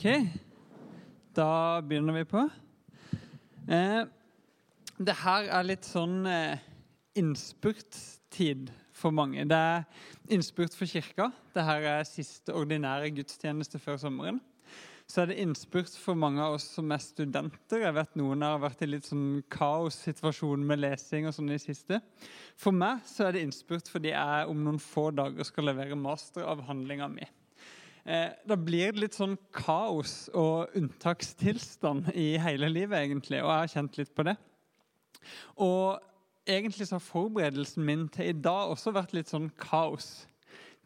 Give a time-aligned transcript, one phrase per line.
[0.00, 0.28] Ok,
[1.36, 2.40] da begynner vi på.
[3.68, 4.06] Eh,
[4.96, 6.62] det her er litt sånn eh,
[7.20, 9.44] innspurttid for mange.
[9.44, 9.82] Det er
[10.32, 11.26] innspurt for kirka.
[11.52, 14.38] Dette er siste ordinære gudstjeneste før sommeren.
[15.04, 17.84] Så er det innspurt for mange av oss som er studenter.
[17.84, 22.00] Jeg vet Noen har vært i litt sånn kaossituasjon med lesing og sånn i siste.
[22.56, 27.10] For meg så er det innspurt fordi jeg om noen få dager skal levere masteravhandlinga
[27.18, 27.28] mi.
[28.04, 33.42] Eh, da blir det litt sånn kaos og unntakstilstand i hele livet, egentlig.
[33.42, 34.36] Og jeg har kjent litt på det.
[35.60, 36.00] Og
[36.48, 40.24] egentlig så har forberedelsen min til i dag også vært litt sånn kaos.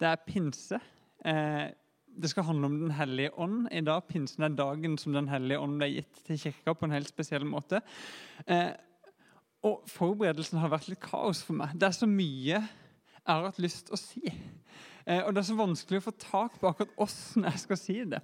[0.00, 0.80] Det er pinse.
[1.24, 1.70] Eh,
[2.14, 4.02] det skal handle om Den hellige ånd i dag.
[4.08, 7.44] Pinsen er dagen som Den hellige ånd ble gitt til kirka på en helt spesiell
[7.44, 7.80] måte.
[8.46, 8.72] Eh,
[9.64, 11.72] og forberedelsen har vært litt kaos for meg.
[11.74, 12.60] Det er så mye
[13.24, 14.32] jeg har hatt lyst til å si.
[15.04, 17.96] Eh, og det er så vanskelig å få tak på akkurat åssen jeg skal si
[18.08, 18.22] det.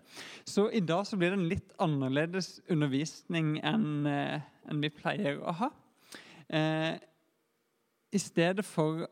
[0.49, 4.41] Så i dag så blir det en litt annerledes undervisning enn eh,
[4.71, 5.71] en vi pleier å ha.
[6.49, 6.95] Eh,
[8.11, 9.05] I stedet for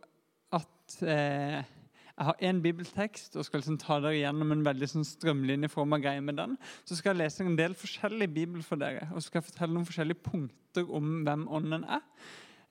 [0.56, 6.00] at jeg har én bibeltekst og skal liksom ta dere gjennom en veldig sånn av
[6.02, 6.56] greie med den.
[6.88, 9.76] Så skal jeg lese en del forskjellig bibel for dere, og så skal jeg fortelle
[9.76, 12.02] noen forskjellige punkter om hvem Ånden er.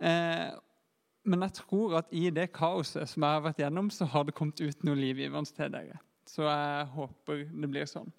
[0.03, 0.50] Eh,
[1.28, 4.36] men jeg tror at i det kaoset som jeg har vært gjennom, så har det
[4.38, 6.00] kommet ut noe livgivende til dere.
[6.28, 8.09] Så jeg håper det blir sånn.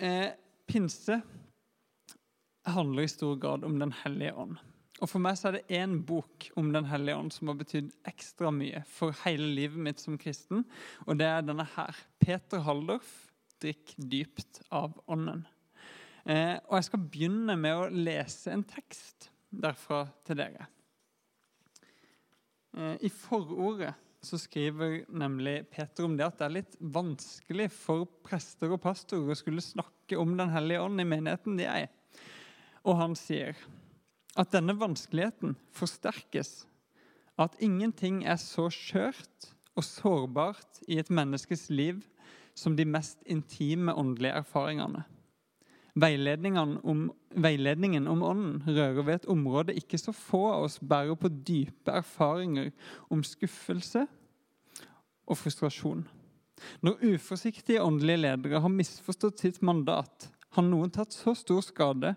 [0.00, 0.32] Eh,
[0.68, 1.20] pinse
[2.68, 4.58] handler i stor grad om Den hellige ånd.
[5.00, 7.92] Og For meg så er det én bok om Den hellige ånd som har betydd
[8.08, 10.66] ekstra mye for hele livet mitt som kristen,
[11.06, 11.96] og det er denne her.
[12.20, 13.30] Peter Haldorf,
[13.60, 15.44] 'Drikk dypt av ånden'.
[16.24, 20.68] Eh, og Jeg skal begynne med å lese en tekst derfra til dere.
[22.76, 28.04] Eh, I forordet så skriver nemlig Peter om det at det er litt vanskelig for
[28.26, 31.90] prester og pastorer å skulle snakke om Den hellige ånd i menigheten de er i.
[32.84, 33.56] Og han sier
[34.38, 36.64] at denne vanskeligheten forsterkes
[37.40, 42.02] at ingenting er så skjørt og sårbart i et menneskes liv
[42.58, 45.06] som de mest intime åndelige erfaringene.
[45.98, 51.18] Veiledningen om, veiledningen om ånden rører ved et område ikke så få av oss bærer
[51.18, 52.70] på dype erfaringer
[53.10, 54.06] om skuffelse
[55.26, 56.04] og frustrasjon.
[56.84, 62.14] Når uforsiktige åndelige ledere har misforstått sitt mandat, har noen tatt så stor skade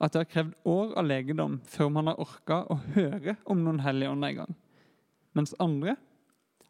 [0.00, 3.82] at det har krevd år av legedom før man har orka å høre om noen
[3.84, 4.54] hellige ånd en gang.
[5.36, 5.96] Mens andre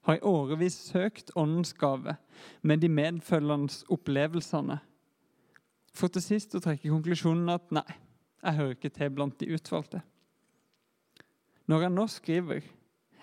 [0.04, 2.16] har i årevis søkt åndens gave
[2.62, 4.80] med de medfølgende opplevelsene.
[5.94, 7.86] For til sist å trekke konklusjonen at nei,
[8.44, 10.02] jeg hører ikke til blant de utvalgte.
[11.70, 12.64] Når jeg nå skriver,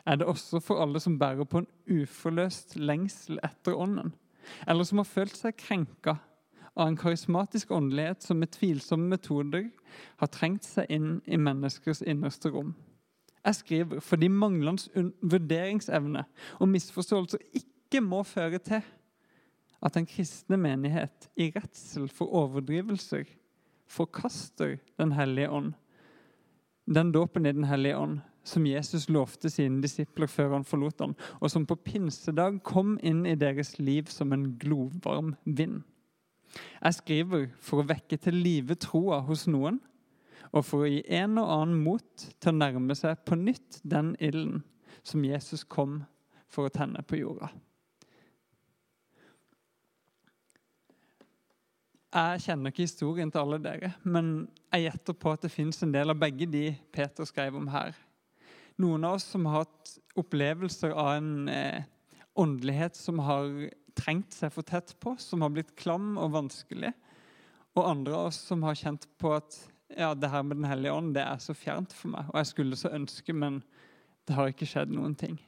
[0.05, 4.15] er det også for alle som bærer på en uforløst lengsel etter ånden,
[4.67, 6.15] eller som har følt seg krenka
[6.71, 9.67] av en karismatisk åndelighet som med tvilsomme metoder
[10.21, 12.71] har trengt seg inn i menneskers innerste rom.
[13.41, 16.23] Jeg skriver fordi manglende vurderingsevne
[16.59, 18.85] og misforståelser ikke må føre til
[19.81, 23.29] at den kristne menighet i redsel for overdrivelser
[23.91, 25.73] forkaster Den hellige ånd,
[26.85, 31.15] den dåpen i Den hellige ånd som Jesus lovte sine disipler før han forlot ham,
[31.39, 35.83] og som på pinsedag kom inn i deres liv som en glovarm vind.
[36.81, 39.79] Jeg skriver for å vekke til live troa hos noen,
[40.51, 44.15] og for å gi en og annen mot til å nærme seg på nytt den
[44.19, 44.63] ilden
[45.03, 46.01] som Jesus kom
[46.51, 47.51] for å tenne på jorda.
[52.11, 55.93] Jeg kjenner ikke historien til alle dere, men jeg gjetter på at det fins en
[55.93, 57.95] del av begge de Peter skrev om her.
[58.83, 61.85] Noen av oss som har hatt opplevelser av en eh,
[62.35, 63.47] åndelighet som har
[63.95, 66.91] trengt seg for tett på, som har blitt klam og vanskelig.
[67.79, 69.55] Og andre av oss som har kjent på at
[69.95, 72.27] ja, det her med Den hellige ånd det er så fjernt for meg.
[72.33, 73.63] Og jeg skulle så ønske, men
[74.27, 75.39] det har ikke skjedd noen ting.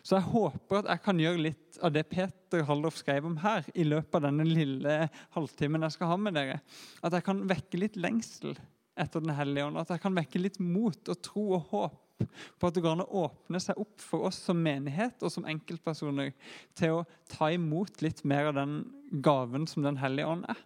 [0.00, 3.64] Så jeg håper at jeg kan gjøre litt av det Peter Haldorf skrev om her,
[3.74, 4.96] i løpet av denne lille
[5.36, 6.60] halvtimen jeg skal ha med dere.
[7.06, 8.56] At jeg kan vekke litt lengsel
[9.00, 9.78] etter Den hellige ånd.
[9.80, 12.26] At jeg kan vekke litt mot og tro og håp
[12.60, 15.46] på at det går an å åpne seg opp for oss som menighet og som
[15.48, 16.34] enkeltpersoner
[16.76, 18.74] til å ta imot litt mer av den
[19.24, 20.60] gaven som Den hellige ånd er.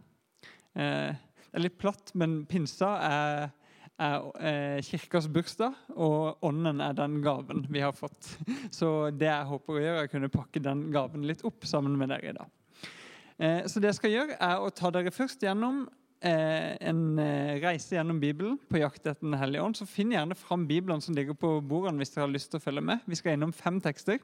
[0.75, 1.13] Eh,
[1.55, 3.53] det er litt platt, men pinsa er,
[4.01, 8.37] er, eh, kirkas bursdag, og ånden er den gaven vi har fått.
[8.75, 11.97] Så det jeg håper å gjøre, er å kunne pakke den gaven litt opp sammen
[11.99, 12.55] med dere i dag.
[13.35, 15.85] Eh, så det jeg skal gjøre, er å ta dere først gjennom
[16.25, 17.19] Eh, en
[17.61, 21.13] reise gjennom Bibelen på jakt etter Den hellige ånd, så finn gjerne fram Bibelen som
[21.13, 23.03] ligger på bordene hvis dere har lyst til å følge med.
[23.05, 24.23] Vi skal innom fem tekster.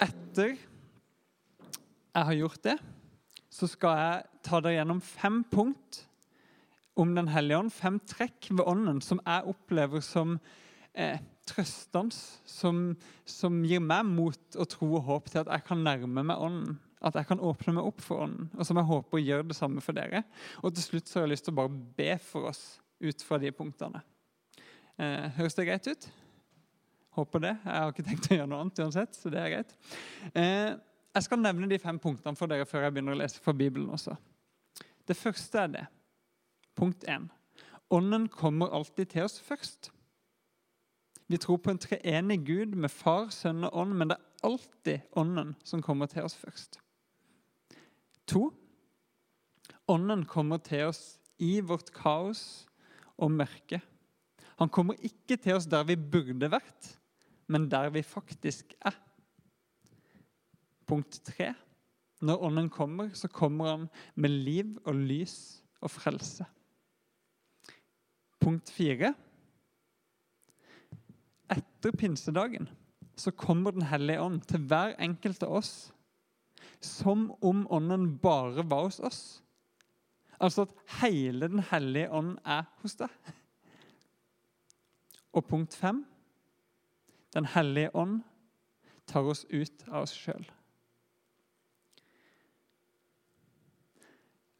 [0.00, 2.78] Etter jeg har gjort det,
[3.52, 6.06] så skal jeg ta dere gjennom fem punkt
[6.94, 7.72] om Den hellige ånd.
[7.72, 10.38] Fem trekk ved ånden som jeg opplever som
[10.92, 12.14] eh, trøstende,
[12.48, 12.84] som,
[13.24, 16.78] som, gir meg mot og tro og håp til at jeg kan nærme meg ånden.
[17.02, 19.82] At jeg kan åpne meg opp for ånden, og som jeg håper gjør det samme
[19.82, 20.20] for dere.
[20.62, 22.60] Og til slutt så har jeg lyst til å bare be for oss
[23.02, 24.04] ut fra de punktene.
[25.02, 26.06] Eh, høres det greit ut?
[27.18, 27.56] Håper det.
[27.64, 29.74] Jeg har ikke tenkt å gjøre noe annet uansett, så det er greit.
[30.30, 30.70] Eh,
[31.12, 33.90] jeg skal nevne de fem punktene for dere før jeg begynner å lese fra Bibelen
[33.92, 34.14] også.
[35.10, 35.84] Det første er det.
[36.74, 37.28] Punkt 1.
[37.92, 39.90] Ånden kommer alltid til oss først.
[41.28, 45.14] Vi tror på en treenig Gud med Far, Sønn og Ånd, men det er alltid
[45.16, 46.80] Ånden som kommer til oss først.
[48.28, 48.50] To.
[49.88, 52.66] Ånden kommer til oss i vårt kaos
[53.16, 53.80] og mørke.
[54.60, 56.92] Han kommer ikke til oss der vi burde vært,
[57.48, 58.96] men der vi faktisk er.
[60.86, 61.52] Punkt tre.
[62.22, 66.46] Når Ånden kommer, så kommer han med liv og lys og frelse.
[68.42, 69.14] Punkt fire.
[71.52, 72.68] Etter pinsedagen
[73.16, 75.74] så kommer Den hellige ånd til hver enkelt av oss
[76.82, 79.42] som om Ånden bare var hos oss.
[80.40, 83.12] Altså at hele Den hellige ånd er hos deg.
[85.32, 86.02] Og punkt fem
[87.34, 88.20] Den hellige ånd
[89.06, 90.44] tar oss ut av oss sjøl.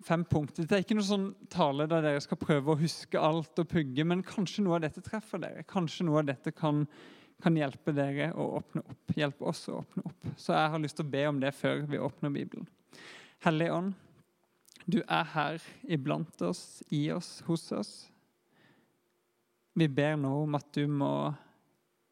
[0.07, 0.67] Fem punkter.
[0.67, 4.05] Det er ikke noe sånn tale der dere skal prøve å huske alt og pugge,
[4.09, 5.67] men kanskje noe av dette treffer dere.
[5.69, 6.85] Kanskje noe av dette kan,
[7.43, 9.17] kan hjelpe dere å åpne opp.
[9.19, 10.31] Hjelpe oss å åpne opp.
[10.37, 12.69] Så jeg har lyst til å be om det før vi åpner Bibelen.
[13.43, 13.95] Hellige Ånd,
[14.87, 17.93] du er her iblant oss, i oss, hos oss.
[19.75, 21.33] Vi ber nå om at du må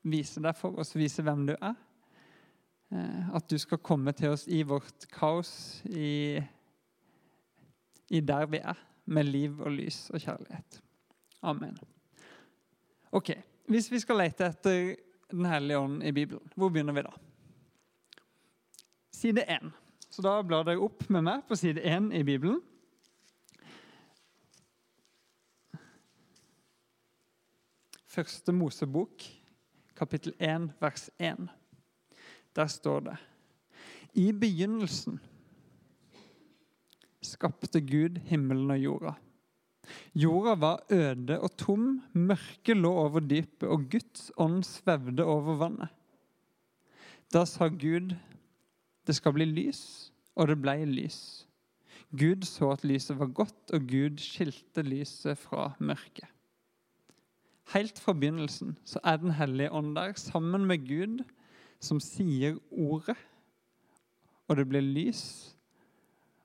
[0.06, 1.75] vise deg for oss, vise hvem du er.
[2.90, 6.40] Eh, at du skal komme til oss i vårt kaos, i
[8.11, 8.79] i der vi er,
[9.11, 10.81] med liv og lys og kjærlighet.
[11.43, 11.79] Amen.
[13.12, 13.31] Ok,
[13.71, 14.97] Hvis vi skal lete etter
[15.31, 17.12] Den hellige ånd i Bibelen, hvor begynner vi da?
[19.15, 19.71] Side 1.
[20.11, 22.59] Så da blar dere opp med meg på side 1 i Bibelen.
[28.11, 29.23] Første Mosebok,
[29.95, 31.47] kapittel 1, vers 1.
[32.57, 33.17] Der står det
[34.19, 35.21] I begynnelsen
[37.25, 39.14] skapte Gud himmelen og jorda.
[40.14, 45.88] Jorda var øde og tom, mørket lå over dypet, og Guds ånd svevde over vannet.
[47.32, 48.14] Da sa Gud,
[49.06, 51.46] det skal bli lys, og det ble lys.
[52.11, 56.26] Gud så at lyset var godt, og Gud skilte lyset fra mørket.
[57.70, 61.23] Helt fra begynnelsen så er Den hellige ånd der sammen med Gud,
[61.81, 63.16] som sier ordet,
[64.49, 65.55] og det blir lys,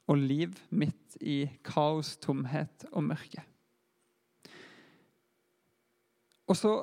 [0.07, 3.44] og liv midt i kaos, tomhet og mørke.
[6.46, 6.75] Og så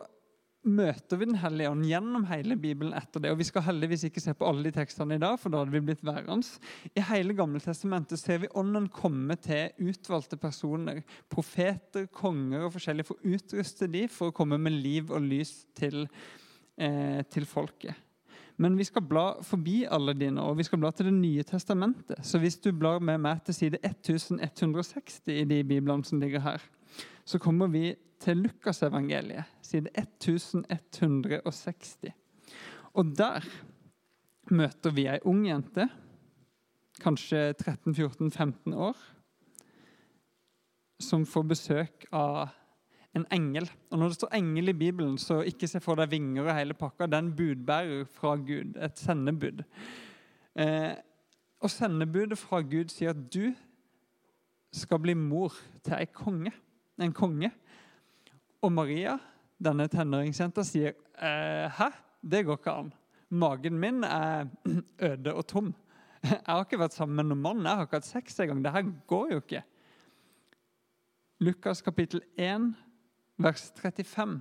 [0.62, 3.32] møter vi Den hellige ånd gjennom hele Bibelen etter det.
[3.32, 5.74] Og Vi skal heldigvis ikke se på alle de tekstene i dag, for da hadde
[5.74, 6.46] vi blitt værende.
[6.94, 13.10] I hele Gamle Testamentet ser vi Ånden komme til utvalgte personer, profeter, konger og forskjellige,
[13.10, 16.06] for å utruste dem for å komme med liv og lys til,
[16.78, 17.94] eh, til folket.
[18.56, 22.20] Men vi skal bla forbi alle dine, og vi skal bla til Det nye testamentet.
[22.26, 26.62] Så hvis du blar med meg til side 1160 i de biblene som ligger her,
[27.24, 32.12] så kommer vi til Lukasevangeliet, side 1160.
[32.94, 33.46] Og der
[34.50, 35.88] møter vi ei ung jente,
[37.03, 38.98] kanskje 13-14-15 år,
[41.03, 42.53] som får besøk av
[43.16, 43.70] en engel.
[43.90, 46.74] Og Når det står engel i Bibelen, så ikke se for deg vinger og hele
[46.74, 47.06] pakka.
[47.06, 49.62] Det er en budbærer fra Gud, et sendebud.
[50.56, 50.94] Eh,
[51.60, 53.52] og sendebudet fra Gud sier at du
[54.72, 55.54] skal bli mor
[55.84, 56.52] til ei konge.
[57.00, 57.52] En konge.
[58.62, 59.19] Og Maria,
[59.62, 61.90] denne tenåringsjenta, sier eh, hæ?
[62.22, 62.92] Det går ikke an.
[63.31, 64.46] Magen min er
[65.08, 65.74] øde og tom.
[66.22, 67.64] Jeg har ikke vært sammen med noen mann.
[67.66, 68.62] Jeg har ikke hatt sex engang.
[68.64, 69.62] Det her går jo ikke.
[71.42, 72.72] Lukas kapittel 1
[73.36, 74.41] vers 35.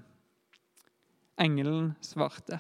[1.42, 2.60] Engelen svarte.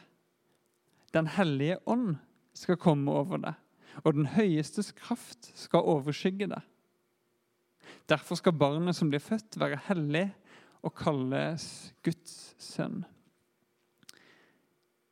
[1.14, 2.16] Den hellige ånd
[2.56, 3.56] skal komme over deg,
[4.04, 6.68] og den høyestes kraft skal overskygge deg.
[8.10, 10.30] Derfor skal barnet som blir født, være hellig
[10.82, 11.66] og kalles
[12.04, 13.04] Guds sønn.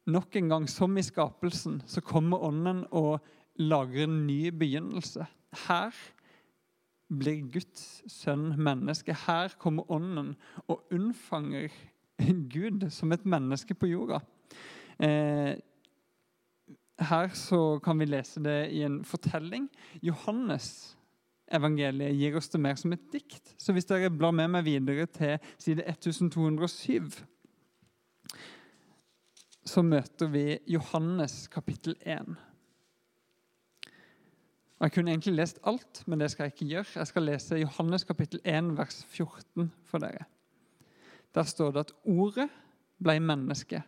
[0.10, 3.20] Nok en gang, som i skapelsen, så kommer Ånden og
[3.62, 5.28] lager en ny begynnelse.
[5.68, 5.94] Her
[7.10, 9.16] blir Guds sønn menneske.
[9.26, 10.36] Her kommer Ånden
[10.68, 11.74] og unnfanger
[12.54, 14.22] Gud som et menneske på jorda.
[15.00, 15.56] Eh,
[17.00, 19.70] her så kan vi lese det i en fortelling.
[20.04, 20.98] Johannes
[21.50, 23.56] evangeliet gir oss det mer som et dikt.
[23.58, 27.24] Så hvis dere blar med meg videre til side 1207,
[29.70, 32.36] så møter vi Johannes kapittel 1.
[34.80, 36.92] Jeg kunne egentlig lest alt, men det skal jeg ikke gjøre.
[36.96, 40.24] Jeg skal lese Johannes kapittel 1, vers 14 for dere.
[41.36, 42.48] Der står det at ordet
[43.04, 43.82] ble menneske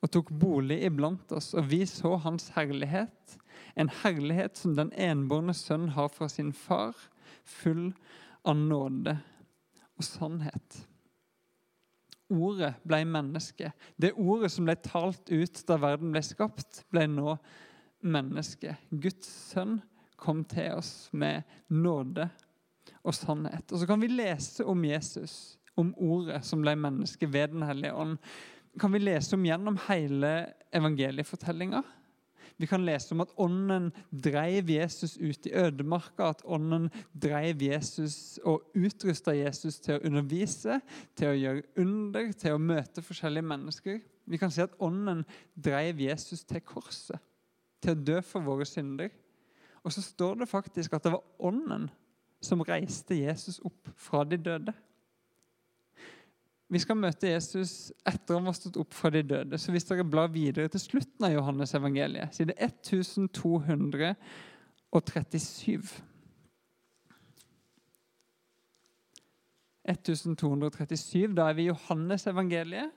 [0.00, 3.36] og tok bolig iblant oss, og vi så hans herlighet,
[3.76, 6.96] en herlighet som den enbårne sønn har fra sin far,
[7.44, 7.90] full
[8.44, 9.16] av nåde
[9.96, 10.78] og sannhet.
[12.32, 13.70] Ordet ble menneske.
[14.00, 17.36] Det ordet som ble talt ut da verden ble skapt, ble nå
[18.06, 18.74] menneske.
[18.90, 19.78] Guds sønn
[20.16, 22.28] kom til oss med nåde
[23.06, 23.72] og sannhet.
[23.72, 27.94] Og Så kan vi lese om Jesus, om ordet som ble menneske ved Den hellige
[27.94, 28.16] ånd.
[28.80, 31.82] Kan vi lese om gjennom hele evangeliefortellinga.
[32.56, 38.38] Vi kan lese om at ånden dreiv Jesus ut i ødemarka, at ånden dreiv Jesus
[38.44, 40.80] og utrusta Jesus til å undervise,
[41.16, 44.00] til å gjøre under, til å møte forskjellige mennesker.
[44.26, 47.20] Vi kan si at ånden dreiv Jesus til korset,
[47.84, 49.12] til å dø for våre synder.
[49.86, 51.86] Og så står det faktisk at det var ånden
[52.42, 54.74] som reiste Jesus opp fra de døde.
[56.66, 59.58] Vi skal møte Jesus etter han var stått opp fra de døde.
[59.62, 64.10] Så hvis dere blar videre til slutten av Johannes evangeliet, side 1237
[69.86, 72.90] 1237, Da er vi i Johannes evangeliet,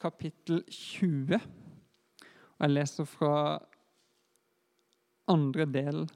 [0.00, 1.38] kapittel 20.
[1.38, 3.62] Og jeg leser fra
[5.30, 6.10] andre del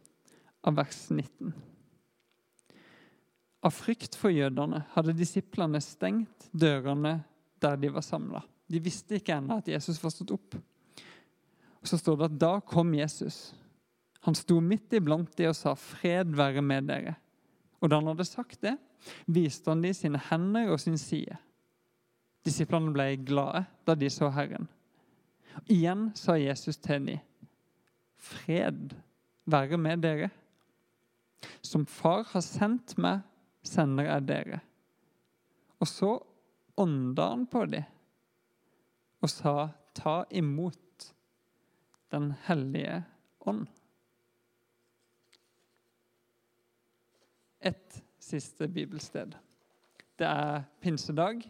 [0.66, 1.52] av vers 19.
[3.66, 7.20] Av frykt for jødene hadde disiplene stengt dørene
[7.62, 8.42] der de var samla.
[8.66, 10.56] De visste ikke ennå at Jesus var stått opp.
[11.80, 13.54] Og Så står det at da kom Jesus.
[14.26, 17.14] Han sto midt iblant de og sa, 'Fred være med dere'.
[17.80, 18.76] Og da han hadde sagt det,
[19.26, 21.37] viste han de sine hender og sin side.
[22.44, 24.68] Disiplene ble glade da de så Herren.
[25.68, 27.18] Igjen sa Jesus til dem,
[28.18, 28.94] 'Fred
[29.46, 30.30] være med dere'.
[31.61, 33.21] Som Far har sendt meg,
[33.66, 34.61] sender jeg dere.
[35.81, 36.11] Og så
[36.81, 37.85] ånda han på dem
[39.25, 39.55] og sa,
[39.97, 40.83] ta imot
[42.12, 43.05] Den hellige
[43.50, 43.66] ånd.
[47.59, 49.35] Et siste bibelsted.
[50.14, 51.43] Det er pinsedag,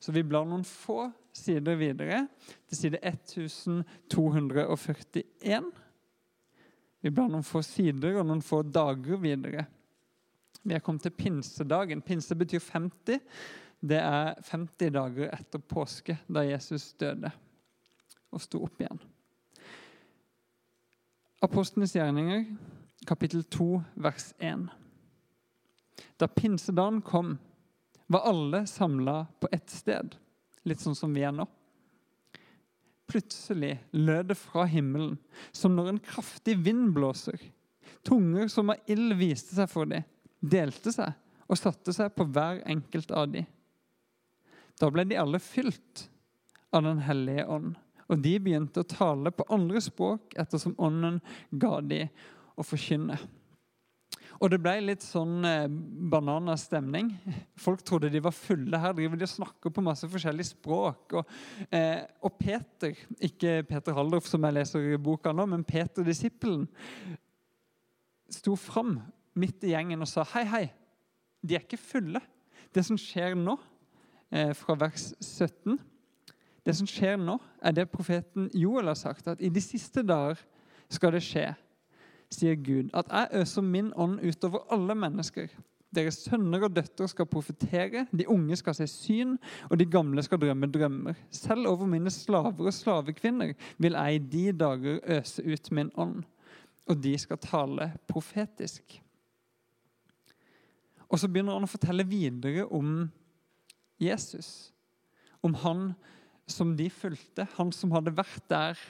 [0.00, 2.28] så vi blar noen få sider videre
[2.70, 5.68] til side 1241.
[7.00, 9.66] Vi blar noen få sider og noen få dager videre.
[10.62, 12.02] Vi er kommet til pinsedagen.
[12.02, 13.20] Pinse betyr 50.
[13.78, 17.30] Det er 50 dager etter påske, da Jesus døde
[18.34, 18.98] og sto opp igjen.
[21.44, 22.42] Apostlenes gjerninger,
[23.06, 23.68] kapittel 2,
[24.02, 24.66] vers 1.
[26.18, 27.36] Da pinsedagen kom,
[28.10, 30.16] var alle samla på ett sted,
[30.66, 31.46] litt sånn som vi er nå.
[33.08, 35.16] Plutselig lød det fra himmelen,
[35.52, 37.40] som når en kraftig vind blåser.
[38.04, 40.04] Tunger som av ild viste seg for dem
[40.38, 41.16] delte seg
[41.48, 43.46] og satte seg på hver enkelt av dem.
[44.78, 46.08] Da ble de alle fylt
[46.70, 47.72] av Den hellige ånd,
[48.12, 51.16] og de begynte å tale på andre språk ettersom ånden
[51.50, 52.12] ga dem
[52.60, 53.16] å forkynne.
[54.38, 55.66] Og det ble litt sånn eh,
[56.12, 57.10] bananastemning.
[57.58, 58.78] Folk trodde de var fulle.
[58.78, 61.16] Her driver de og snakker på masse forskjellige språk.
[61.18, 61.32] Og,
[61.74, 66.68] eh, og Peter, ikke Peter Haldorf som jeg leser i boka nå, men Peter disippelen,
[68.30, 68.98] sto fram
[69.38, 70.64] midt i gjengen og sa hei, hei,
[71.42, 72.22] de er ikke fulle.
[72.74, 73.56] Det som skjer nå,
[74.30, 75.78] eh, fra vers 17
[76.66, 80.42] Det som skjer nå, er det profeten Joel har sagt, at i de siste dager
[80.92, 81.46] skal det skje,
[82.34, 85.48] sier Gud, at jeg øser min ånd utover alle mennesker.
[85.94, 89.36] Deres sønner og døtre skal profetere, de unge skal se syn,
[89.70, 91.16] og de gamle skal drømme drømmer.
[91.32, 96.22] Selv over mine slaver og slavekvinner vil jeg i de dager øse ut min ånd,
[96.88, 99.00] og de skal tale profetisk.
[101.08, 103.08] Og så begynner han å fortelle videre om
[104.00, 104.74] Jesus.
[105.40, 105.82] Om han
[106.48, 108.80] som de fulgte, han som hadde vært der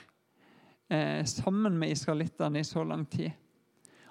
[0.89, 3.31] eh, sammen med israelittene i så lang tid.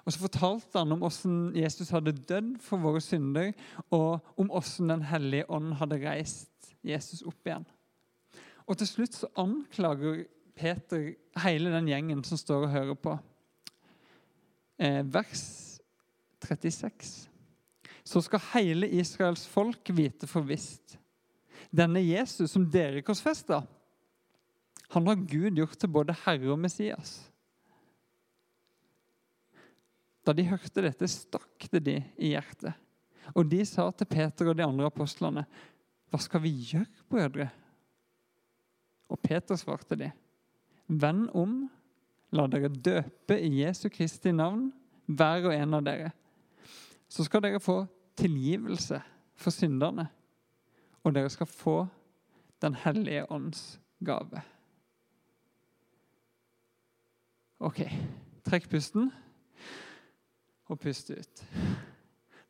[0.05, 3.51] Og Så fortalte han om hvordan Jesus hadde dødd for våre synder,
[3.91, 7.65] og om hvordan Den hellige ånd hadde reist Jesus opp igjen.
[8.67, 13.17] Og Til slutt så anklager Peter hele den gjengen som står og hører på.
[14.79, 15.79] Eh, vers
[16.41, 17.29] 36
[18.03, 20.97] så skal hele Israels folk vite for visst.
[21.69, 23.61] Denne Jesus som dere korsfesta,
[24.89, 27.19] han har Gud gjort til både Herre og Messias.
[30.25, 32.73] Da de hørte dette, stakk det de i hjertet.
[33.37, 35.45] Og de sa til Peter og de andre apostlene,
[36.09, 37.51] 'Hva skal vi gjøre, brødre?'
[39.09, 40.11] Og Peter svarte de,
[40.87, 41.69] 'Vend om,
[42.31, 44.73] la dere døpe i Jesu Kristi navn,
[45.05, 46.11] hver og en av dere.'
[47.09, 49.01] Så skal dere få tilgivelse
[49.35, 50.09] for synderne,
[51.03, 51.87] og dere skal få
[52.61, 54.41] Den hellige ånds gave.
[57.59, 57.81] OK.
[58.47, 59.09] Trekk pusten,
[60.69, 61.41] og pust ut.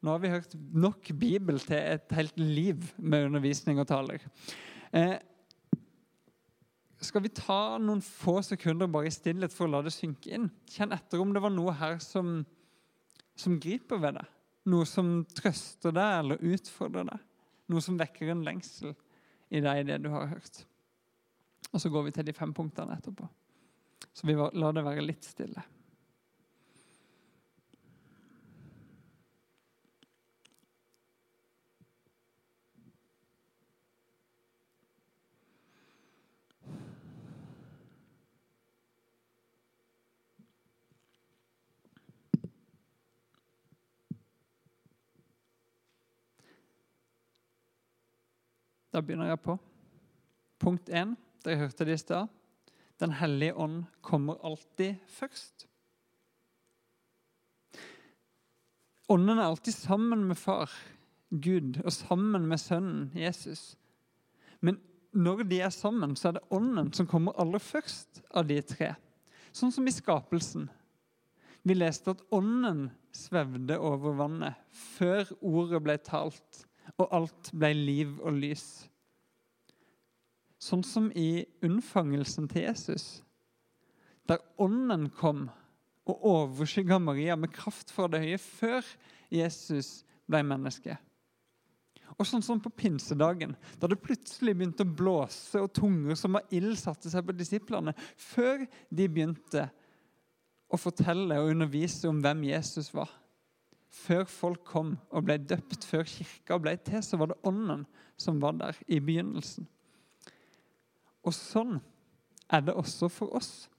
[0.06, 4.22] Nå har vi hørt nok Bibel til et helt liv med undervisning og taler.
[4.94, 5.18] Eh,
[7.02, 10.50] skal vi ta noen få sekunder bare i stillhet for å la det synke inn?
[10.70, 12.44] Kjenn etter om det var noe her som,
[13.40, 14.32] som griper ved deg.
[14.70, 17.28] Noe som trøster deg eller utfordrer deg.
[17.72, 18.94] Noe som vekker en lengsel
[19.50, 20.64] i deg i det du har hørt.
[21.74, 23.26] Og så går vi til de fem punktene etterpå.
[24.14, 25.64] Så vi lar det være litt stille.
[48.90, 49.54] Da begynner jeg på.
[50.60, 51.14] Punkt én,
[51.46, 52.39] dere hørte det i stad.
[53.00, 55.68] Den hellige ånd kommer alltid først.
[59.10, 60.70] Ånden er alltid sammen med far,
[61.30, 63.78] Gud, og sammen med sønnen, Jesus.
[64.62, 64.78] Men
[65.12, 68.92] når de er sammen, så er det ånden som kommer aller først av de tre.
[69.56, 70.68] Sånn som i skapelsen.
[71.66, 76.64] Vi leste at ånden svevde over vannet før ordet ble talt,
[76.98, 78.68] og alt ble liv og lys.
[80.60, 83.22] Sånn som i unnfangelsen til Jesus,
[84.28, 85.48] der ånden kom
[86.10, 88.90] og overskygga Maria med kraft fra det høye før
[89.32, 90.98] Jesus ble menneske.
[92.18, 96.52] Og sånn som på pinsedagen, da det plutselig begynte å blåse, og tunger som av
[96.56, 99.70] ild satte seg på disiplene, før de begynte
[100.70, 103.12] å fortelle og undervise om hvem Jesus var.
[103.90, 107.88] Før folk kom og ble døpt, før kirka ble til, så var det Ånden
[108.20, 109.66] som var der i begynnelsen.
[111.28, 111.80] Og sånn
[112.50, 113.70] er det også for oss.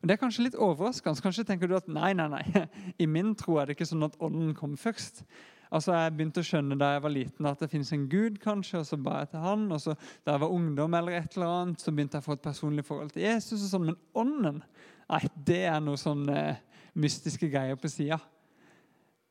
[0.00, 1.22] Og Det er kanskje litt overraskende.
[1.22, 2.44] Kanskje tenker du at nei, nei, nei,
[3.02, 5.24] i min tro er det ikke sånn at Ånden kom først.
[5.66, 8.84] Altså, Jeg begynte å skjønne da jeg var liten at det finnes en Gud, kanskje,
[8.84, 9.64] og så ba jeg til han.
[9.72, 12.36] og så Da jeg var ungdom, eller et eller annet, så begynte jeg å få
[12.38, 13.64] et personlig forhold til Jesus.
[13.64, 14.62] og sånn, Men Ånden,
[15.10, 16.62] nei, det er noe sånn eh,
[16.94, 18.20] mystiske greier på sida.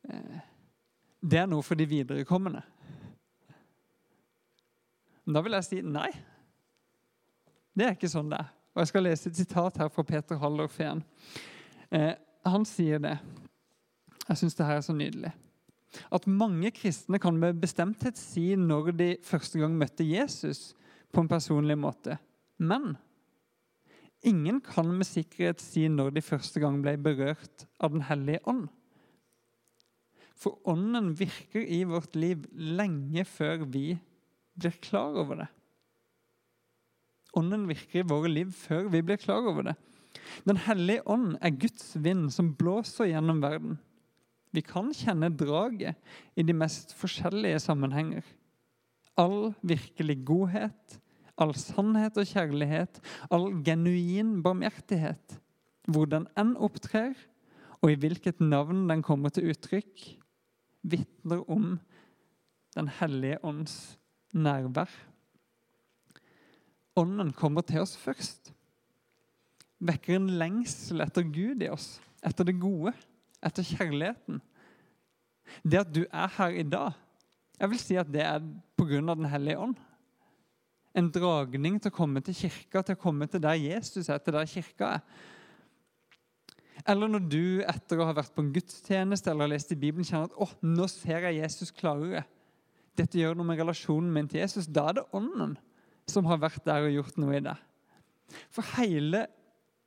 [0.10, 0.40] Eh,
[1.24, 2.62] det er noe for de viderekommende.
[5.26, 6.12] Da vil jeg si nei.
[7.76, 8.52] Det er ikke sånn det er.
[8.76, 11.02] Og Jeg skal lese et sitat her fra Peter Hallorfen.
[11.90, 12.14] Eh,
[12.46, 13.16] han sier det.
[14.28, 15.32] Jeg syns det her er så nydelig.
[16.12, 20.74] At mange kristne kan med bestemthet si når de første gang møtte Jesus
[21.14, 22.18] på en personlig måte.
[22.60, 22.98] Men
[24.26, 28.68] ingen kan med sikkerhet si når de første gang ble berørt av Den hellige ånd.
[30.36, 33.96] For Ånden virker i vårt liv lenge før vi
[34.56, 35.48] blir klar over det.
[37.36, 39.76] Ånden virker i våre liv før vi blir klar over det.
[40.48, 43.78] Den hellige ånd er Guds vind som blåser gjennom verden.
[44.56, 46.00] Vi kan kjenne draget
[46.40, 48.24] i de mest forskjellige sammenhenger.
[49.20, 51.00] All virkelig godhet,
[51.36, 55.36] all sannhet og kjærlighet, all genuin barmhjertighet,
[55.92, 57.16] hvor den enn opptrer,
[57.84, 60.08] og i hvilket navn den kommer til uttrykk,
[60.86, 61.76] vitner om
[62.76, 63.96] Den hellige ånds
[64.36, 64.92] nærvær.
[66.96, 68.52] Ånden kommer til oss først.
[69.86, 72.94] Vekker en lengsel etter Gud i oss, etter det gode,
[73.44, 74.40] etter kjærligheten.
[75.64, 76.96] Det at du er her i dag,
[77.60, 78.44] jeg vil si at det er
[78.76, 79.00] pga.
[79.02, 79.78] Den hellige ånd.
[80.96, 84.36] En dragning til å komme til kirka, til å komme til der Jesus er, til
[84.36, 85.04] der kirka er.
[86.86, 90.30] Eller når du etter å ha vært på en gudstjeneste eller lest i Bibelen kjenner
[90.30, 92.26] at å, nå ser jeg Jesus klarere.
[92.96, 94.70] Dette gjør noe med relasjonen min til Jesus.
[94.72, 95.56] Da er det Ånden
[96.10, 97.56] som har vært der og gjort noe i det.
[98.54, 99.26] For hele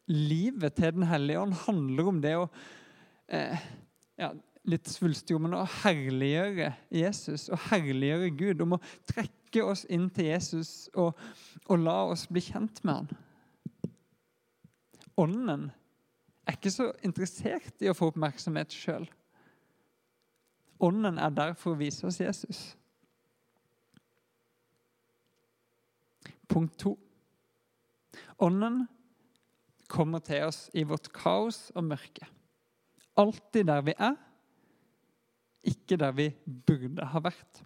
[0.09, 2.47] livet til Den hellige ånd handler om det å
[3.29, 3.65] eh,
[4.19, 4.33] ja,
[4.69, 8.65] litt svulstig men å herliggjøre Jesus og herliggjøre Gud.
[8.65, 11.19] Om å trekke oss inn til Jesus og,
[11.69, 13.93] og la oss bli kjent med han.
[15.19, 15.69] Ånden
[16.49, 19.09] er ikke så interessert i å få oppmerksomhet sjøl.
[20.79, 22.78] Ånden er der for å vise oss Jesus.
[26.49, 26.95] Punkt to.
[28.41, 28.87] Ånden
[29.89, 32.29] kommer til oss i vårt kaos og mørke.
[33.19, 34.17] Alltid der vi er,
[35.69, 37.63] ikke der vi burde ha vært.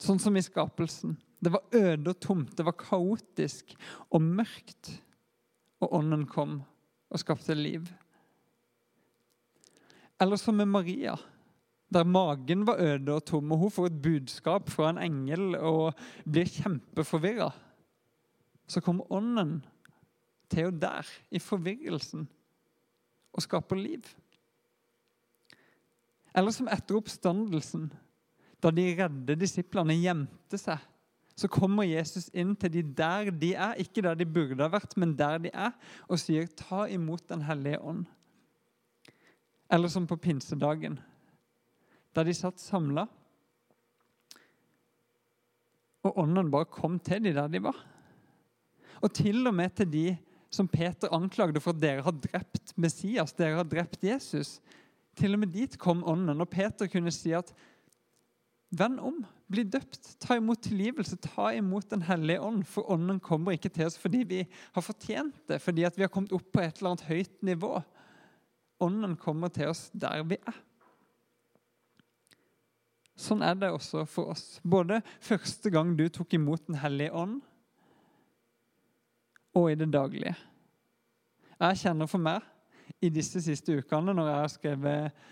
[0.00, 1.18] Sånn som i skapelsen.
[1.40, 3.74] Det var øde og tomt, det var kaotisk
[4.08, 4.94] og mørkt.
[5.80, 6.60] Og ånden kom
[7.10, 7.86] og skapte liv.
[10.20, 11.14] Eller som med Maria,
[11.90, 15.94] der magen var øde og tom, og hun får et budskap fra en engel og
[16.24, 17.50] blir kjempeforvirra.
[18.70, 19.64] Så kommer ånden
[20.50, 22.28] til henne der, i forvirrelsen,
[23.32, 24.06] og skaper liv.
[26.34, 27.90] Eller som etter oppstandelsen,
[28.62, 30.78] da de redde disiplene gjemte seg.
[31.34, 34.96] Så kommer Jesus inn til de der de er, ikke der de burde ha vært,
[35.00, 35.72] men der de er,
[36.06, 38.04] og sier 'ta imot Den hellige ånd'.
[39.70, 40.98] Eller som på pinsedagen,
[42.14, 43.06] da de satt samla,
[46.00, 47.76] og ånden bare kom til de der de var.
[49.04, 50.06] Og til og med til de
[50.50, 54.58] som Peter anklagde for at dere har drept Messias, dere har drept Jesus.
[55.16, 57.52] Til og med dit kom ånden, og Peter kunne si at
[58.70, 59.16] Vend om,
[59.50, 62.62] bli døpt, ta imot tilgivelse, ta imot Den hellige ånd.
[62.70, 66.30] For ånden kommer ikke til oss fordi vi har fortjent det, fordi vi har kommet
[66.36, 67.72] opp på et eller annet høyt nivå.
[68.80, 70.60] Ånden kommer til oss der vi er.
[73.20, 74.58] Sånn er det også for oss.
[74.64, 77.40] Både første gang du tok imot Den hellige ånd,
[79.56, 80.36] og i det daglige.
[81.60, 82.44] Jeg kjenner for meg
[83.02, 85.26] i disse siste ukene, når jeg har skrevet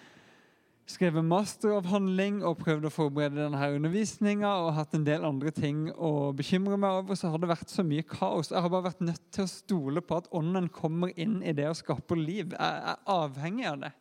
[0.88, 6.32] skrevet masteravhandling og prøvd å forberede denne undervisninga og hatt en del andre ting å
[6.36, 8.52] bekymre meg over, så har det vært så mye kaos.
[8.54, 11.68] Jeg har bare vært nødt til å stole på at ånden kommer inn i det
[11.68, 12.56] og skaper liv.
[12.56, 13.92] Jeg er avhengig av det.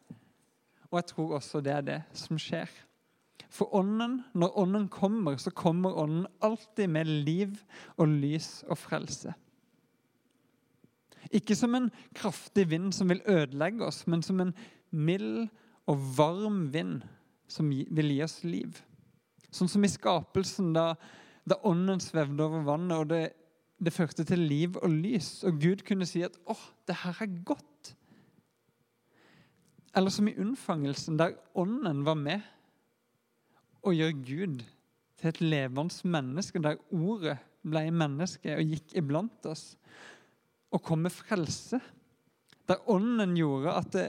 [0.87, 2.71] Og jeg tror også det er det som skjer.
[3.49, 7.59] For ånden, når ånden kommer, så kommer ånden alltid med liv
[7.97, 9.33] og lys og frelse.
[11.35, 14.53] Ikke som en kraftig vind som vil ødelegge oss, men som en
[14.91, 15.47] mild
[15.87, 17.01] og varm vind
[17.51, 18.79] som vil gi oss liv.
[19.51, 20.91] Sånn som i skapelsen, da,
[21.47, 23.21] da ånden svevde over vannet, og det,
[23.79, 25.41] det, førte til liv og lys.
[25.47, 27.93] Og Gud kunne si at 'Å, det her er godt'.
[29.95, 32.41] Eller som i unnfangelsen, der ånden var med
[33.87, 34.63] og gjør Gud
[35.17, 39.71] til et levende menneske, der ordet ble menneske og gikk iblant oss
[40.71, 41.79] og kom med frelse.
[42.67, 44.07] Der ånden gjorde at det,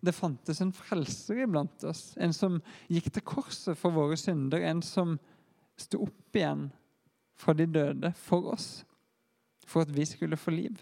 [0.00, 2.14] det fantes en frelser iblant oss.
[2.16, 4.64] En som gikk til korset for våre synder.
[4.64, 5.18] En som
[5.78, 6.68] sto opp igjen
[7.38, 8.68] fra de døde for oss.
[9.68, 10.80] For at vi skulle få liv.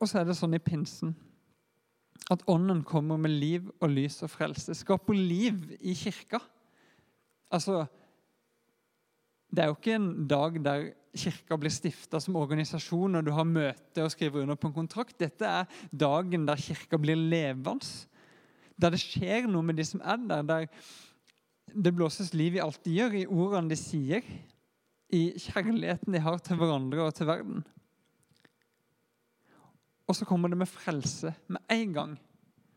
[0.00, 1.14] Og så er det sånn i pinsen
[2.32, 4.74] at Ånden kommer med liv og lys og frelse.
[4.76, 6.40] Skaper liv i kirka.
[7.52, 7.84] Altså
[9.54, 13.46] Det er jo ikke en dag der kirka blir stifta som organisasjon, og du har
[13.46, 15.18] møte og skriver under på en kontrakt.
[15.20, 17.86] Dette er dagen der kirka blir levende.
[18.80, 20.42] Der det skjer noe med de som er der.
[20.42, 20.66] Der
[21.74, 24.26] det blåses liv i alt de gjør, i ordene de sier,
[25.14, 27.64] i kjærligheten de har til hverandre og til verden.
[30.08, 32.14] Og så kommer det med frelse med en gang.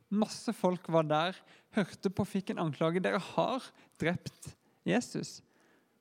[0.09, 1.35] Masse folk var der,
[1.75, 3.03] hørte på, fikk en anklage.
[3.03, 3.65] Dere har
[3.99, 4.53] drept
[4.87, 5.41] Jesus,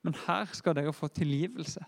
[0.01, 1.83] men her skal dere få tilgivelse.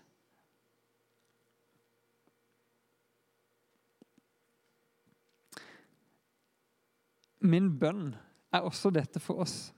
[7.40, 8.10] Min bønn
[8.52, 9.70] er også dette for oss.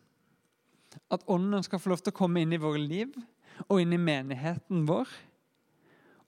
[1.12, 3.14] At Ånden skal få lov til å komme inn i våre liv
[3.68, 5.11] og inn i menigheten vår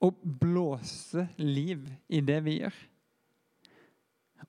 [0.04, 2.76] og blåse liv i det vi gjør.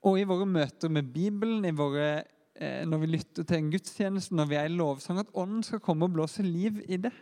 [0.02, 4.50] Og i våre møter med Bibelen, våre, eh, når vi lytter til en gudstjeneste, når
[4.50, 7.12] vi er i lovsang, at Ånden skal komme og blåse liv i det.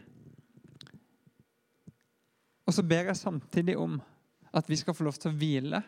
[2.67, 4.01] Og så ber jeg samtidig om
[4.55, 5.83] at vi skal få lov til å hvile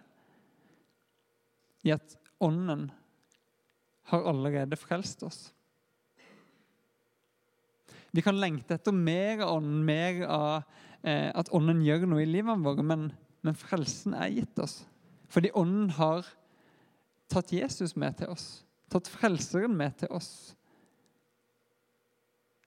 [1.87, 2.91] i at Ånden
[4.11, 5.53] har allerede frelst oss.
[8.17, 10.53] Vi kan lengte etter mer av ånden, mer av
[11.03, 13.09] eh, at ånden gjør noe i livene våre, men,
[13.45, 14.79] men frelsen er gitt oss.
[15.33, 16.29] Fordi ånden har
[17.33, 18.47] tatt Jesus med til oss,
[18.93, 20.55] tatt frelseren med til oss.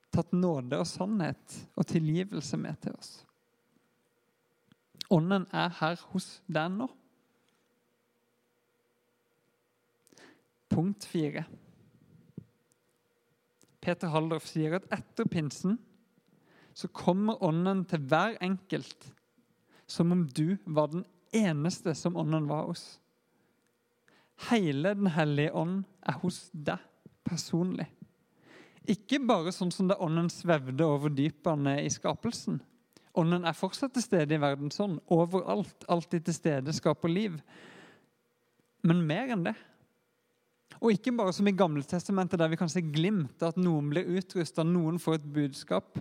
[0.09, 3.11] Tatt nåde og sannhet og tilgivelse med til oss.
[5.09, 6.89] Ånden er her hos deg nå.
[10.69, 11.45] Punkt fire.
[13.81, 15.79] Peter Haldorf sier at etter pinsen
[16.77, 19.09] så kommer Ånden til hver enkelt
[19.89, 22.99] som om du var den eneste som Ånden var hos.
[24.47, 26.79] Hele Den hellige ånd er hos deg
[27.27, 27.89] personlig.
[28.89, 32.61] Ikke bare sånn som da Ånden svevde over dypene i skapelsen.
[33.19, 34.97] Ånden er fortsatt til stede i verden sånn.
[35.13, 37.35] Overalt, alltid til stede, skaper liv.
[38.87, 39.55] Men mer enn det.
[40.79, 43.89] Og ikke bare som i Gamle testamentet, der vi kan se glimt av at noen
[43.91, 45.99] blir utrusta, noen får et budskap.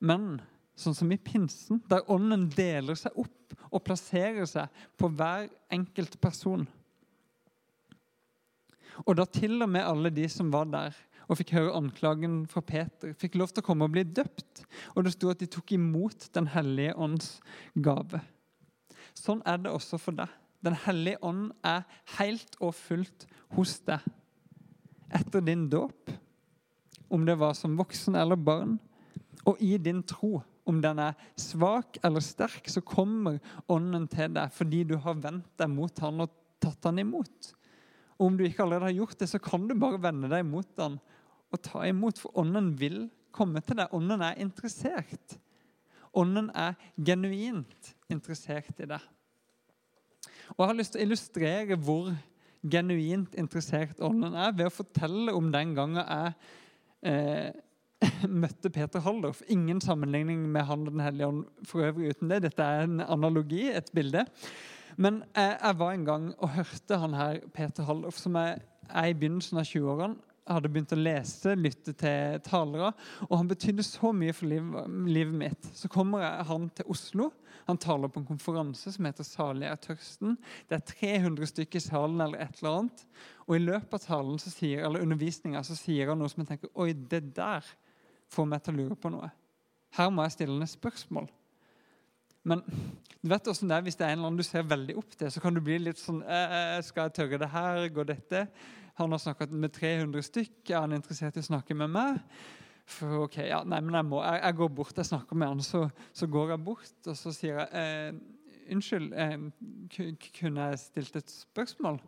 [0.00, 0.38] Men
[0.78, 6.18] sånn som i pinsen, der ånden deler seg opp og plasserer seg på hver enkelt
[6.22, 6.66] person.
[9.06, 10.96] Og da til og med alle de som var der
[11.28, 14.62] og fikk høre anklagen fra Peter, fikk lov til å komme og bli døpt.
[14.96, 17.34] Og det sto at de tok imot Den hellige ånds
[17.76, 18.22] gave.
[19.12, 20.30] Sånn er det også for deg.
[20.64, 21.84] Den hellige ånd er
[22.16, 24.02] helt og fullt hos deg
[25.14, 26.10] etter din dåp,
[27.08, 28.74] om det var som voksen eller barn,
[29.48, 30.42] og i din tro.
[30.68, 33.38] Om den er svak eller sterk, så kommer
[33.72, 37.52] ånden til deg fordi du har vendt deg mot han og tatt han imot.
[38.18, 40.68] Og om du ikke allerede har gjort det, så kan du bare vende deg mot
[40.82, 40.98] han
[41.48, 43.92] og ta imot, for ånden vil komme til deg.
[43.96, 45.38] Ånden er interessert.
[46.18, 49.00] Ånden er genuint interessert i deg.
[50.56, 52.10] Og Jeg har lyst til å illustrere hvor
[52.68, 56.34] genuint interessert ånden er, ved å fortelle om den gangen jeg
[57.06, 57.64] eh,
[58.44, 59.42] møtte Peter Haldorf.
[59.48, 62.42] Ingen sammenligning med Han Den hellige ånd for øvrig uten det.
[62.46, 64.24] Dette er en analogi, et bilde.
[64.96, 69.14] Men jeg, jeg var en gang og hørte han her, Peter Haldorf, som er i
[69.14, 70.16] begynnelsen av 20-årene
[70.48, 72.92] hadde begynt å lese, lytte til talere.
[73.28, 75.70] Og han betydde så mye for livet, livet mitt.
[75.76, 77.30] Så kommer han til Oslo.
[77.68, 80.38] Han taler på en konferanse som heter 'Salig er tørsten'.
[80.68, 83.04] Det er 300 stykker i salen eller et eller annet.
[83.46, 86.48] Og i løpet av talen så sier, eller undervisninga så sier han noe som jeg
[86.48, 87.64] tenker Oi, det der
[88.32, 89.30] får meg til å lure på noe.
[89.96, 91.28] Her må jeg stille henne spørsmål.
[92.48, 94.96] Men du vet hvordan det er hvis det er en eller annen du ser veldig
[95.00, 97.88] opp til, så kan du bli litt sånn «Eh, eh, Skal jeg tørre det her?
[97.92, 98.44] Går dette?
[99.00, 100.56] Han har snakket med 300 stykk.
[100.70, 102.22] Er han interessert i å snakke med meg?
[102.88, 105.64] For ok, ja, nei, men jeg, må, jeg, jeg går bort, jeg snakker med han.
[105.64, 105.84] Så,
[106.16, 108.20] så går jeg bort, og så sier jeg eh,
[108.68, 112.00] Unnskyld, eh, kunne jeg stilt et spørsmål?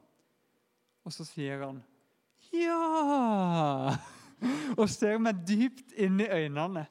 [1.08, 1.80] Og så sier han
[2.52, 3.96] ja!
[4.80, 6.84] og ser meg dypt inn i øynene.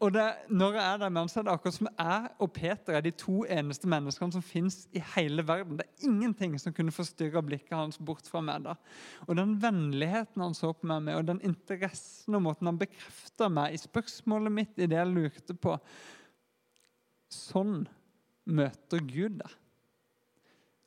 [0.00, 2.52] Og det, Når jeg er der med ham, så er det akkurat som jeg og
[2.52, 5.78] Peter er de to eneste menneskene som fins i hele verden.
[5.78, 8.76] Det er ingenting som kunne forstyrra blikket hans bort fra meg da.
[9.26, 13.50] Og den vennligheten han så på meg med, og den interessen og måten han bekrefta
[13.52, 15.78] meg i spørsmålet mitt, i det jeg lurte på
[17.26, 17.80] Sånn
[18.46, 19.54] møter Gud deg.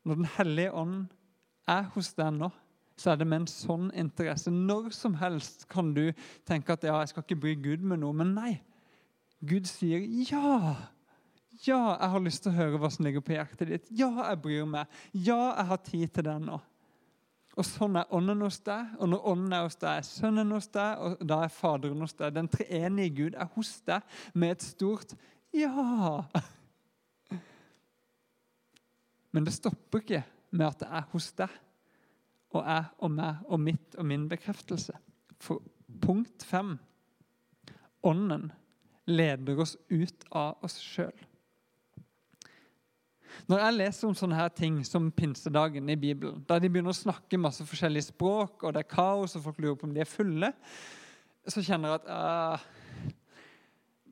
[0.07, 0.99] Når Den hellige ånd
[1.67, 2.47] er hos deg nå
[2.99, 4.51] så er det med en sånn interesse.
[4.51, 6.09] Når som helst kan du
[6.47, 8.15] tenke at ja, jeg skal ikke bry Gud med noe.
[8.19, 8.53] Men nei.
[9.39, 10.75] Gud sier ja.
[11.63, 13.87] Ja, jeg har lyst til å høre hva som ligger på hjertet ditt.
[13.95, 14.91] Ja, jeg bryr meg.
[15.13, 16.59] Ja, jeg har tid til det nå.
[17.59, 20.69] Og Sånn er Ånden hos deg, og når Ånden er hos deg, er Sønnen hos
[20.71, 22.35] deg, og da er Faderen hos deg.
[22.35, 25.15] Den treenige Gud er hos deg med et stort
[25.55, 26.23] ja.
[29.33, 31.57] Men det stopper ikke med at det er hos deg
[32.55, 34.95] og jeg og meg og mitt og min bekreftelse.
[35.39, 35.63] For
[36.01, 36.77] punkt fem
[37.99, 38.51] Ånden
[39.09, 41.25] leder oss ut av oss sjøl.
[43.49, 46.97] Når jeg leser om sånne her ting som pinsedagen i Bibelen, der de begynner å
[46.97, 50.09] snakke masse forskjellige språk, og det er kaos, og folk lurer på om de er
[50.09, 50.51] fulle,
[51.49, 53.11] så kjenner jeg at uh,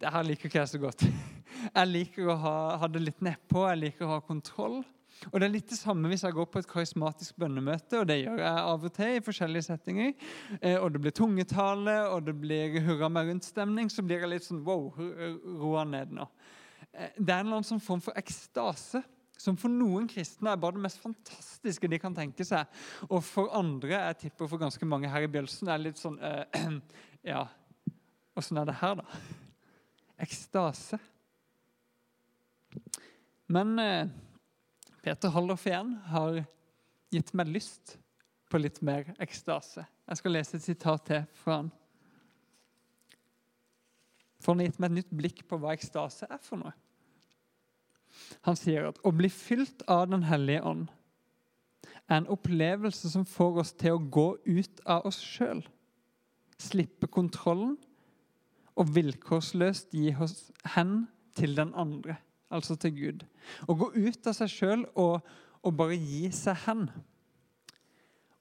[0.01, 1.07] det her liker ikke jeg så godt.
[1.73, 4.75] Jeg liker å ha, ha det litt nedpå, jeg liker å ha kontroll.
[5.31, 8.19] Og Det er litt det samme hvis jeg går på et karismatisk bønnemøte, og det
[8.21, 10.13] gjør jeg av og til i forskjellige settinger,
[10.61, 14.47] eh, og det blir tungetale og det blir hurra meg rundt-stemning, så blir jeg litt
[14.47, 14.89] sånn wow,
[15.61, 16.27] roa ned nå.
[16.93, 19.03] Eh, det er en eller annen sånn form for ekstase
[19.37, 22.65] som for noen kristne er bare det mest fantastiske de kan tenke seg.
[23.07, 26.41] Og for andre, jeg tipper for ganske mange her i Bjølsen, er litt sånn uh,
[27.27, 27.43] Ja,
[28.37, 29.21] åssen er det her, da?
[30.25, 30.97] Ekstase.
[33.53, 34.09] Men uh,
[35.07, 36.41] Peter Haldorf igjen har
[37.15, 37.93] gitt meg lyst
[38.51, 39.85] på litt mer ekstase.
[40.03, 41.69] Jeg skal lese et sitat til fra han.
[44.43, 46.73] For han har gitt meg et nytt blikk på hva ekstase er for noe.
[48.49, 50.91] Han sier at å bli fylt av Den hellige ånd
[52.09, 55.63] er en opplevelse som får oss til å gå ut av oss sjøl.
[56.59, 57.77] Slippe kontrollen
[58.75, 61.05] og vilkårsløst gi oss hen
[61.39, 62.19] til den andre
[62.53, 63.25] altså til Gud.
[63.67, 65.19] Å gå ut av seg sjøl og,
[65.61, 66.87] og, bare gi seg hen.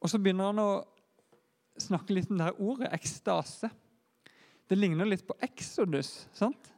[0.00, 0.70] Og så begynner han å
[1.80, 3.70] snakke litt om det her ordet ekstase.
[4.66, 6.26] Det ligner litt på Exodus.
[6.34, 6.72] sant?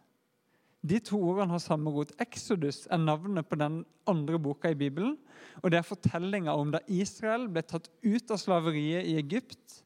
[0.89, 2.13] De to ordene har samme rot.
[2.23, 5.17] Exodus er navnet på den andre boka i Bibelen.
[5.63, 9.83] Og det er fortellinga om da Israel ble tatt ut av slaveriet i Egypt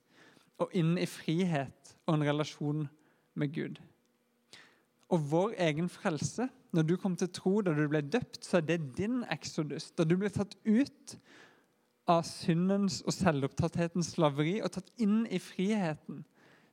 [0.60, 2.84] og inn i frihet og en relasjon
[3.38, 3.80] med Gud.
[5.12, 8.66] Og vår egen frelse, når du kom til tro da du ble døpt, så er
[8.68, 9.90] det din exodus.
[9.92, 11.16] Da du ble tatt ut
[12.10, 16.22] av syndens og selvopptatthetens slaveri og tatt inn i friheten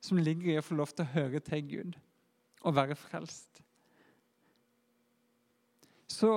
[0.03, 1.97] som ligger i å få lov til å høre til Gud
[2.63, 3.61] og være frelst.
[6.09, 6.31] Så,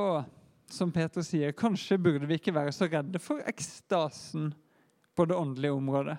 [0.70, 4.50] som Peter sier, kanskje burde vi ikke være så redde for ekstasen
[5.16, 6.18] på det åndelige området.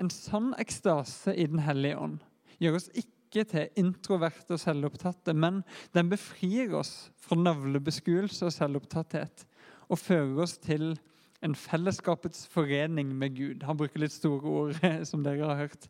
[0.00, 2.18] En sann ekstase i Den hellige ånd
[2.58, 5.60] gjør oss ikke ikke til introverte og selvopptatte, men
[5.94, 9.44] den befrir oss fra navlebeskuelse og selvopptatthet
[9.88, 10.94] og fører oss til
[11.44, 13.62] en fellesskapets forening med Gud.
[13.68, 15.86] Han bruker litt store ord, som dere har hørt.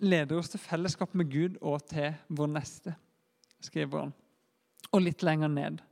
[0.00, 2.94] Leder oss til fellesskap med Gud og til vår neste,
[3.64, 4.14] skriver han.
[4.94, 5.82] Og litt lenger ned.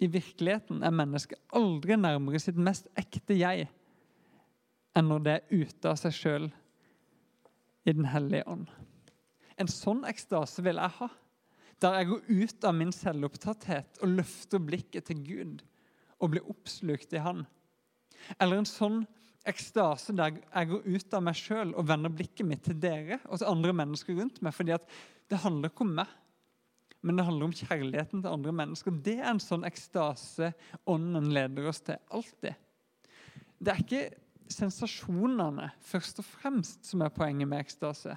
[0.00, 3.68] I virkeligheten er mennesket aldri nærmere sitt mest ekte jeg
[4.96, 6.46] enn når det er ute av seg sjøl
[7.90, 8.68] i Den hellige ånd.
[9.60, 11.08] En sånn ekstase vil jeg ha.
[11.80, 15.62] Der jeg går ut av min selvopptatthet og løfter blikket til Gud
[16.20, 17.46] og blir oppslukt i Han.
[18.36, 19.02] Eller en sånn
[19.48, 23.40] ekstase der jeg går ut av meg sjøl og vender blikket mitt til dere og
[23.40, 24.54] til andre mennesker rundt meg.
[24.54, 24.76] fordi
[25.30, 26.08] det handler ikke om meg,
[27.00, 28.96] men det handler om kjærligheten til andre mennesker.
[29.04, 30.52] Det er en sånn ekstase
[30.84, 31.96] ånden leder oss til.
[32.10, 32.58] Alltid.
[33.60, 34.02] Det er ikke
[34.50, 38.16] sensasjonene først og fremst som er poenget med ekstase.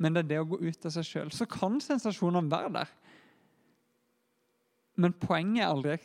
[0.00, 1.32] Men det er det å gå ut av seg sjøl.
[1.34, 2.92] Så kan sensasjonene være der.
[5.00, 5.96] Men poenget er aldri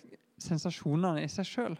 [0.42, 1.78] sensasjonene i seg sjøl.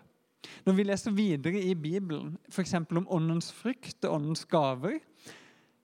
[0.66, 2.76] Når vi leser videre i Bibelen, f.eks.
[2.86, 5.00] om åndens frykt og åndens gaver,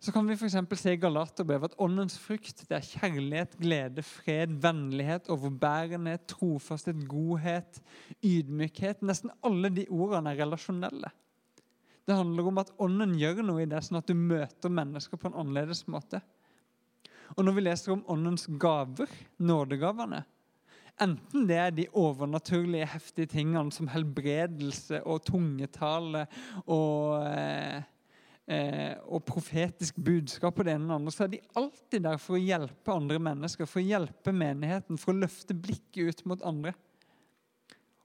[0.02, 4.56] så kan vi for se i Galaterbrevet at åndens frykt det er kjærlighet, glede, fred,
[4.63, 7.78] vennlighet, overbærenhet, trofasthet, godhet,
[8.26, 9.04] ydmykhet.
[9.06, 11.12] Nesten alle de ordene er relasjonelle.
[12.12, 15.30] Det handler om at ånden gjør noe i det, sånn at du møter mennesker på
[15.30, 16.19] en annerledes måte.
[17.38, 19.08] Og når vi leser om åndens gaver,
[19.39, 20.19] nådegavene,
[21.00, 26.26] enten det er de overnaturlige, heftige tingene som helbredelse og tungetale
[26.65, 27.80] og, eh,
[28.52, 32.36] eh, og profetisk budskap på det ene og andre, så er de alltid der for
[32.36, 36.76] å hjelpe andre mennesker, for å hjelpe menigheten, for å løfte blikket ut mot andre.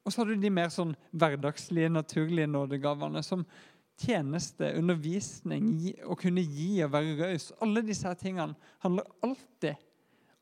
[0.06, 3.42] Og så har du de mer sånn hverdagslige, naturlige nådegavene som
[4.00, 5.70] tjeneste, undervisning,
[6.04, 7.50] å kunne gi og være raus.
[7.64, 9.76] Alle disse tingene handler alltid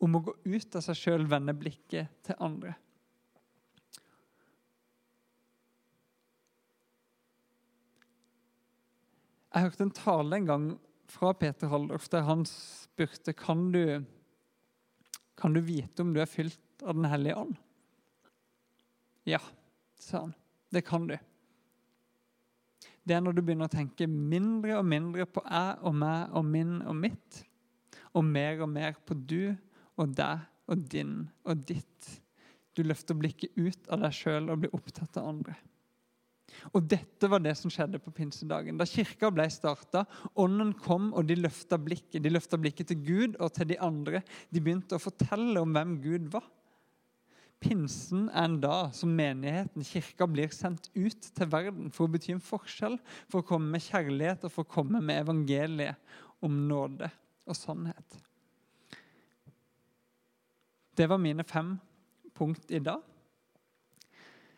[0.03, 2.75] om å gå ut av seg sjøl, vende blikket til andre.
[9.55, 10.67] Jeg hørte en tale en gang
[11.15, 14.03] fra Peter Haldorf der han spurte kan du
[15.39, 17.55] kan du vite om du er fylt av Den hellige ånd.
[19.25, 19.41] Ja,
[19.99, 20.35] sa han.
[20.71, 21.17] Det kan du
[23.05, 26.47] det er når du begynner å tenke mindre og mindre på jeg og meg og
[26.49, 27.43] min og mitt,
[28.15, 29.55] og mer og mer på du
[30.01, 32.11] og deg og din og ditt.
[32.75, 35.55] Du løfter blikket ut av deg sjøl og blir opptatt av andre.
[36.73, 38.79] Og Dette var det som skjedde på pinsedagen.
[38.79, 40.05] Da kirka ble starta,
[40.41, 42.23] ånden kom, og de løfta blikket.
[42.25, 44.23] De løfta blikket til Gud og til de andre.
[44.55, 46.47] De begynte å fortelle om hvem Gud var.
[47.65, 52.35] Pinsen er en dag som menigheten, kirka, blir sendt ut til verden for å bety
[52.35, 52.99] en forskjell,
[53.33, 57.09] for å komme med kjærlighet og for å komme med evangeliet om nåde
[57.49, 58.19] og sannhet.
[60.95, 61.75] Det var mine fem
[62.37, 63.01] punkt i dag.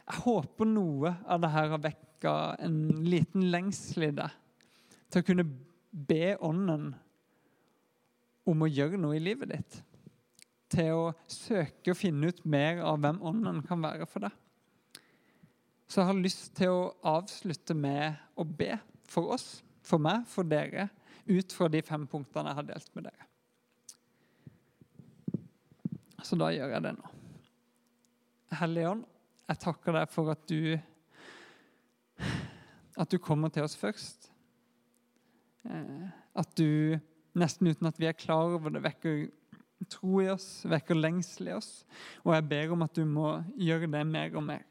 [0.06, 2.34] Jeg håper noe av dette har vekka
[2.66, 4.34] en liten lengsel i deg
[5.10, 5.46] til å kunne
[5.90, 6.90] be Ånden
[8.46, 9.78] om å gjøre noe i livet ditt
[10.72, 14.34] til å søke og finne ut mer av hvem Ånden kan være for deg.
[15.86, 18.72] Så jeg har lyst til å avslutte med å be
[19.06, 20.88] for oss, for meg, for dere,
[21.26, 23.30] ut fra de fem punktene jeg har delt med dere.
[26.26, 27.14] Så da gjør jeg det nå.
[28.56, 29.06] Hellige Ånd,
[29.46, 30.74] jeg takker deg for at du
[32.96, 34.30] at du kommer til oss først.
[35.68, 36.96] Eh, at du,
[37.36, 39.26] nesten uten at vi er klar over det, vekker
[39.84, 41.84] tro i oss, vekker lengsel i oss.
[42.24, 44.64] Og jeg ber om at du må gjøre det mer og mer.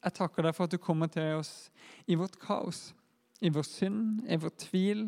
[0.00, 1.68] Jeg takker deg for at du kommer til oss
[2.08, 2.90] i vårt kaos,
[3.40, 5.04] i vår synd, i vår tvil,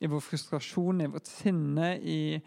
[0.00, 2.38] i vår frustrasjon, i vårt sinne, i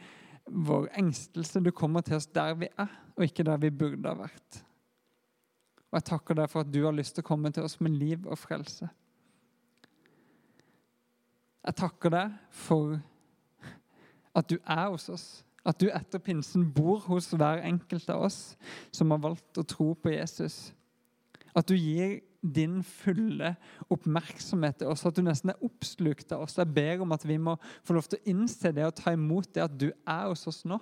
[0.46, 1.62] vår engstelse.
[1.66, 4.62] Du kommer til oss der vi er, og ikke der vi burde ha vært.
[5.88, 7.96] Og jeg takker deg for at du har lyst til å komme til oss med
[7.98, 8.90] liv og frelse.
[11.68, 13.00] Jeg takker deg for
[14.38, 15.28] at du er hos oss
[15.68, 18.40] at du etter pinsen bor hos hver enkelt av oss
[18.96, 20.72] som har valgt å tro på Jesus.
[21.58, 23.56] At du gir din fulle
[23.92, 26.56] oppmerksomhet til oss, at du nesten er oppslukt av oss.
[26.60, 29.50] Jeg ber om at vi må få lov til å innse det og ta imot
[29.56, 30.80] det at du er hos oss nå.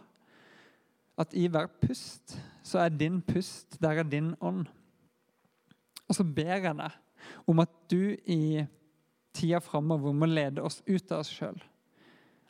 [1.17, 4.67] At i hver pust så er din pust, der er din ånd.
[6.05, 7.01] Og så ber jeg deg
[7.49, 8.65] om at du i
[9.35, 11.57] tida framover må lede oss ut av oss sjøl.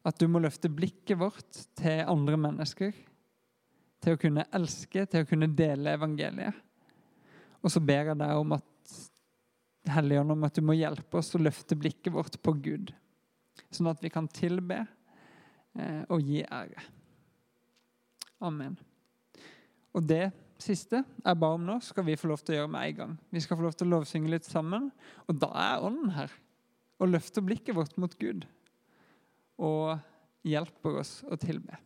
[0.06, 2.94] At du må løfte blikket vårt til andre mennesker.
[4.06, 6.62] Til å kunne elske, til å kunne dele evangeliet.
[7.66, 8.72] Og så ber jeg deg om at
[9.86, 12.90] Helligånd, om at du må hjelpe oss å løfte blikket vårt på Gud.
[13.70, 16.82] Sånn at vi kan tilbe eh, og gi ære.
[18.46, 18.74] Amen.
[19.94, 20.32] Og det
[20.62, 23.14] siste jeg ba om nå, skal vi få lov til å gjøre med en gang.
[23.30, 24.90] Vi skal få lov til å lovsynge litt sammen,
[25.30, 26.34] og da er Ånden her
[26.98, 28.46] og løfter blikket vårt mot Gud
[29.62, 29.96] og
[30.46, 31.78] hjelper oss å tilbe.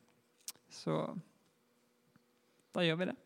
[0.69, 0.95] Så
[2.75, 3.17] da gjør vi det.